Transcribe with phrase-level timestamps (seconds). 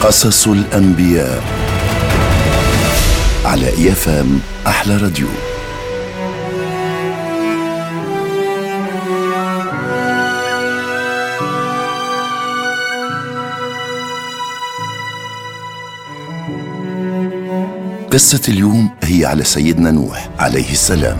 [0.00, 1.42] قصص الأنبياء
[3.44, 5.28] على إيفام أحلى راديو.
[18.12, 21.18] قصة اليوم هي على سيدنا نوح عليه السلام.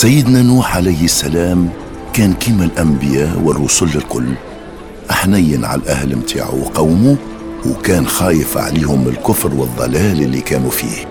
[0.00, 1.68] سيدنا نوح عليه السلام
[2.12, 4.34] كان كيما الأنبياء والرسل الكل
[5.10, 7.16] حنين على الأهل متاعه وقومه
[7.70, 11.06] وكان خايف عليهم الكفر والضلال اللي كانوا فيه.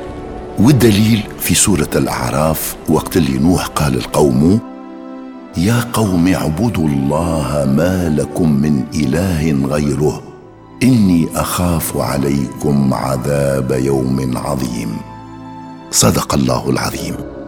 [0.59, 4.59] والدليل في سورة الأعراف وقت اللي نوح قال القوم
[5.57, 10.23] يا قوم اعبدوا الله ما لكم من إله غيره
[10.83, 14.97] إني أخاف عليكم عذاب يوم عظيم.
[15.91, 17.38] صدق الله العظيم.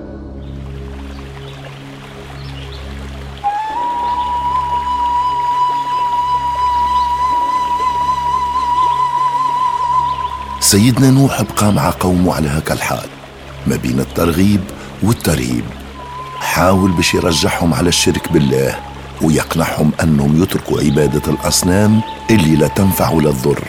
[10.71, 13.09] سيدنا نوح بقى مع قومه على هكا الحال.
[13.67, 14.61] ما بين الترغيب
[15.03, 15.63] والترهيب.
[16.39, 18.79] حاول باش يرجعهم على الشرك بالله
[19.21, 23.63] ويقنعهم أنهم يتركوا عبادة الأصنام اللي لا تنفع ولا تضر.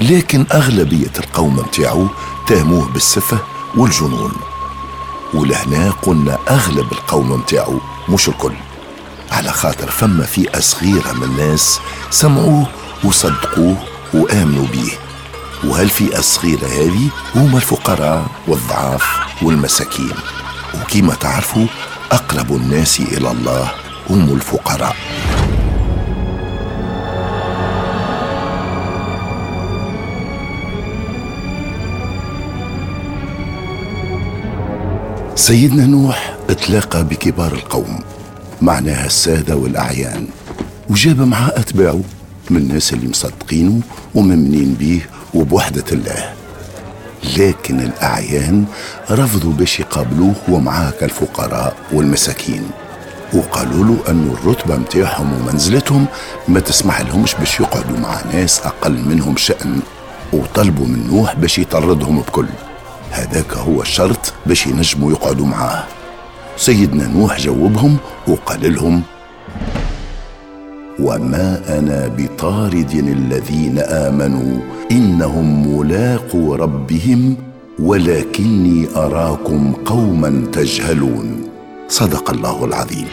[0.00, 2.06] لكن أغلبية القوم متاعو
[2.46, 3.38] تهموه بالسفه
[3.76, 4.32] والجنون.
[5.34, 8.54] ولهنا قلنا أغلب القوم متاعو مش الكل.
[9.32, 12.66] على خاطر فما فئة صغيرة من الناس سمعوه
[13.04, 13.76] وصدقوه
[14.14, 14.90] وآمنوا به
[15.64, 19.04] وهالفئة الصغيرة هذه هم الفقراء والضعاف
[19.42, 20.12] والمساكين؟
[20.74, 21.66] وكما تعرفوا
[22.12, 23.70] أقرب الناس إلى الله
[24.10, 24.96] هم الفقراء.
[35.34, 38.00] سيدنا نوح اتلاقى بكبار القوم
[38.62, 40.28] معناها السادة والأعيان
[40.90, 42.00] وجاب معاه أتباعه
[42.50, 43.80] من الناس اللي مصدقينه
[44.14, 45.00] وممنين بيه
[45.34, 46.32] وبوحدة الله.
[47.36, 48.64] لكن الأعيان
[49.10, 52.70] رفضوا باش يقابلوه ومعاه كالفقراء والمساكين.
[53.34, 56.06] وقالوا له أن الرتبة متاعهم ومنزلتهم
[56.48, 59.80] ما تسمح لهمش باش يقعدوا مع ناس أقل منهم شأن
[60.32, 62.46] وطلبوا من نوح باش يطردهم بكل.
[63.10, 65.84] هذاك هو الشرط باش ينجموا يقعدوا معاه.
[66.56, 67.96] سيدنا نوح جاوبهم
[68.28, 69.02] وقال لهم
[71.00, 77.36] وما أنا بطارد الذين امنوا انهم ملاقو ربهم
[77.78, 81.48] ولكني اراكم قوما تجهلون.
[81.88, 83.06] صدق الله العظيم.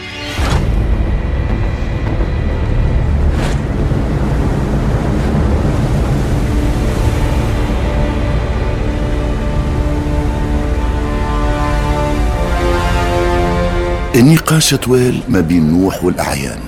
[14.14, 16.58] النقاش طوال ما بين نوح والاعيان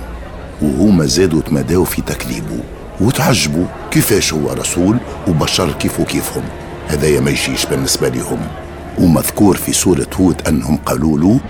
[0.62, 2.58] وهما زادوا تمداو في تكذيبه.
[3.00, 4.96] وتعجبوا كيفاش هو رسول
[5.28, 6.42] وبشر كيف وكيفهم.
[6.88, 8.38] هذايا ما يجيش بالنسبة لهم
[8.98, 11.40] ومذكور في سورة هود أنهم قالوا له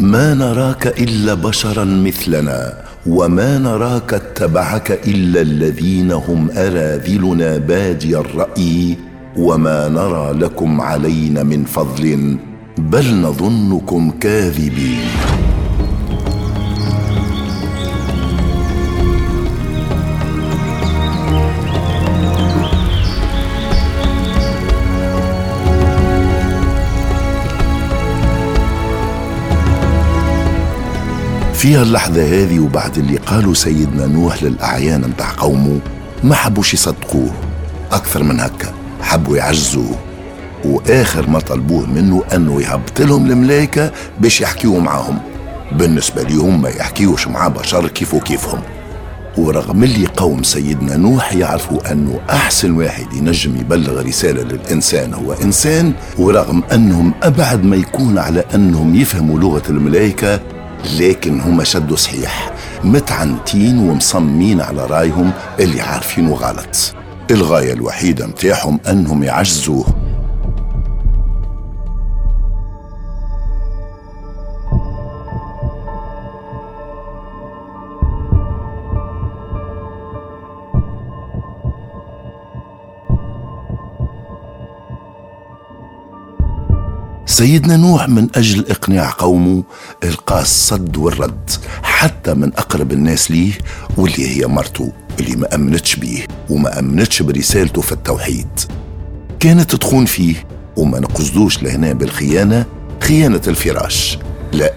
[0.00, 8.96] ما نراك إلا بشرا مثلنا وما نراك اتبعك إلا الذين هم أراذلنا بادي الرأي
[9.36, 12.36] وما نرى لكم علينا من فضل
[12.78, 15.00] بل نظنكم كاذبين.
[31.56, 35.78] في اللحظة هذه وبعد اللي قالوا سيدنا نوح للأعيان متاع قومه
[36.24, 37.32] ما حبوش يصدقوه.
[37.92, 39.98] أكثر من هكا حبوا يعزوه
[40.64, 45.18] وآخر ما طلبوه منه أنه يهبط لهم الملائكة باش يحكيوا معاهم.
[45.72, 48.60] بالنسبة ليهم ما يحكيوش مع بشر كيف وكيفهم
[49.38, 55.92] ورغم اللي قوم سيدنا نوح يعرفوا أنه أحسن واحد ينجم يبلغ رسالة للإنسان هو إنسان
[56.18, 60.40] ورغم أنهم أبعد ما يكون على أنهم يفهموا لغة الملائكة
[60.98, 62.52] لكن هما شدوا صحيح.
[62.84, 65.30] متعنتين ومصممين على رأيهم
[65.60, 66.94] اللي عارفينه غلط.
[67.30, 69.95] الغاية الوحيدة متاعهم أنهم يعجزوه.
[87.36, 89.64] سيدنا نوح من أجل إقناع قومه
[90.04, 91.50] القى الصد والرد
[91.82, 93.52] حتى من أقرب الناس ليه
[93.96, 98.48] واللي هي مرته اللي ما أمنتش بيه وما أمنتش برسالته في التوحيد.
[99.40, 100.34] كانت تخون فيه
[100.76, 102.66] وما نقصدوش لهنا بالخيانة
[103.02, 104.18] خيانة الفراش.
[104.52, 104.72] لا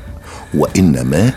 [0.54, 1.34] وإنما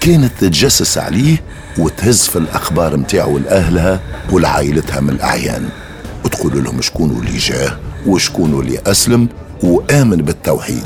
[0.00, 1.36] كانت تتجسس عليه
[1.78, 4.00] وتهز في الأخبار متاعه لأهلها
[4.30, 5.68] ولعائلتها من الأعيان.
[6.24, 9.28] وتقول لهم شكون اللي جاه وشكون اللي أسلم
[9.62, 10.84] وآمن بالتوحيد.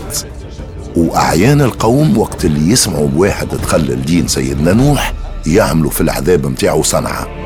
[0.97, 5.13] وأعيان القوم وقت اللي يسمعوا بواحد تخلل دين سيدنا نوح
[5.47, 7.40] يعملوا في العذاب متاعه صنعه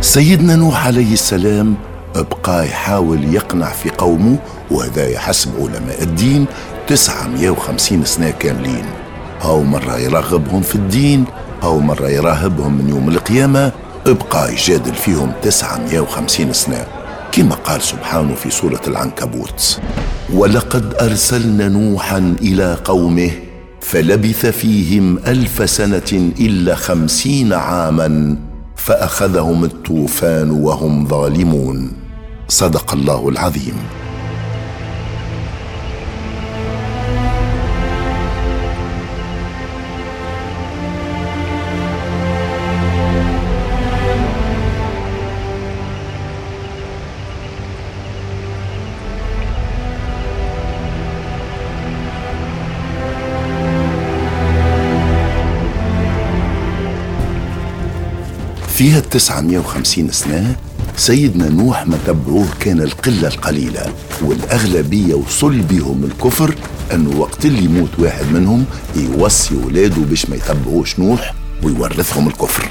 [0.00, 1.74] سيدنا نوح عليه السلام
[2.16, 4.38] بقى يحاول يقنع في قومه
[4.70, 6.46] وهذا يحسب علماء الدين
[6.88, 8.84] 950 سنة كاملين.
[9.40, 11.24] هاو مرة يرغبهم في الدين
[11.62, 13.72] هاو مرة يراهبهم من يوم القيامة
[14.06, 16.86] أبقى يجادل فيهم 950 سنة.
[17.32, 19.80] كما قال سبحانه في سورة العنكبوت
[20.32, 23.30] ولقد أرسلنا نوحا إلى قومه
[23.80, 28.36] فلبث فيهم ألف سنة إلا خمسين عاماً
[28.88, 31.92] فأخذهم الطوفان وهم ظالمون.
[32.48, 34.07] صدق الله العظيم.
[58.78, 60.56] فيها التسعمية وخمسين سنة
[60.96, 63.92] سيدنا نوح ما تبعوه كان القلة القليلة
[64.22, 66.54] والأغلبية وصل بهم الكفر
[66.94, 68.64] أنه وقت اللي يموت واحد منهم
[68.96, 72.68] يوصي ولاده باش ما يتبعوش نوح ويورثهم الكفر.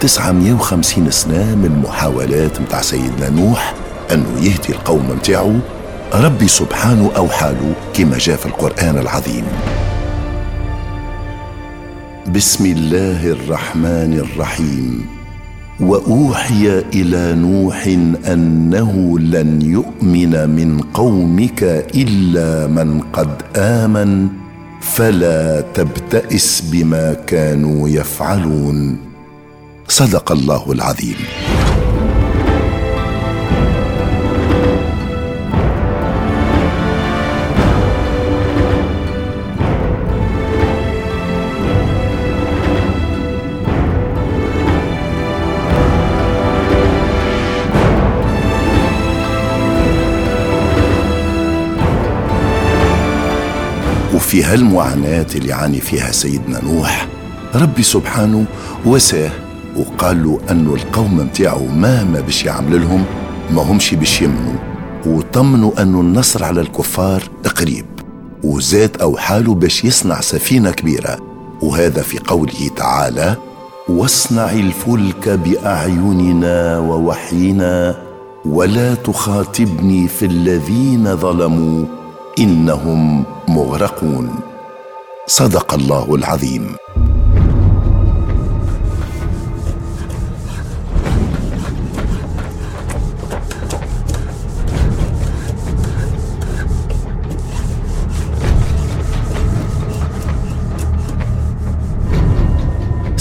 [0.00, 3.74] 950 سنة من محاولات متاع سيدنا نوح
[4.12, 5.60] أنه يهدي القوم متاعه
[6.14, 9.44] ربي سبحانه أوحى له كما جاء في القرآن العظيم.
[12.34, 15.06] بسم الله الرحمن الرحيم.
[15.80, 17.86] وأوحي إلى نوح
[18.32, 21.62] أنه لن يؤمن من قومك
[21.94, 24.28] إلا من قد آمن
[24.80, 29.09] فلا تبتئس بما كانوا يفعلون.
[29.90, 31.16] صدق الله العظيم.
[54.14, 57.06] وفي هالمعاناة اللي يعاني فيها سيدنا نوح
[57.54, 58.44] ربي سبحانه
[58.86, 59.30] وساه
[59.76, 63.04] وقال له أنه القوم متاعه مهما باش يعمل لهم
[63.50, 64.58] ما همش باش يمنوا.
[65.06, 67.22] وطمنوا أنه النصر على الكفار
[67.60, 67.86] قريب.
[68.44, 71.18] وزاد أو حاله باش يصنع سفينة كبيرة.
[71.62, 73.36] وهذا في قوله تعالى
[73.88, 77.96] واصنع الفلك بأعيننا ووحينا
[78.44, 81.84] ولا تخاطبني في الذين ظلموا
[82.38, 84.30] إنهم مغرقون.
[85.26, 86.76] صدق الله العظيم.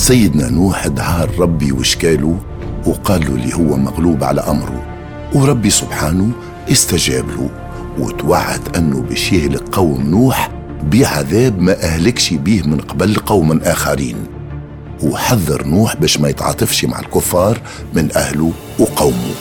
[0.10, 2.38] سيدنا نوح دعا ربي وشكاله
[2.86, 4.86] وقال له اللي هو مغلوب على أمره
[5.34, 6.32] وربي سبحانه
[6.72, 7.50] استجاب له
[8.00, 10.52] وتوعد أنه باش يهلك قوم نوح
[10.84, 14.16] بعذاب ما أهلكش به من قبل قوم آخرين.
[15.04, 17.62] وحذر نوح باش ما يتعاطفش مع الكفار
[17.94, 19.34] من أهله وقومه.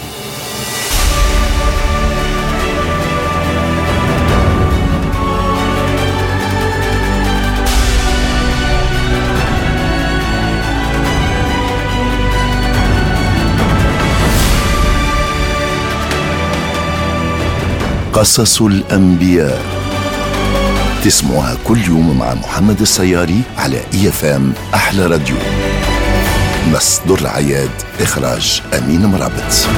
[18.18, 19.62] قصص الأنبياء.
[21.04, 25.36] تسمعها كل يوم مع محمد السياري على اي ام أحلى راديو.
[26.72, 27.70] نص در عياد
[28.00, 29.68] إخراج امين مرابط.